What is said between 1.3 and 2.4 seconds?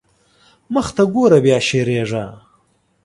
بيا شېرېږا.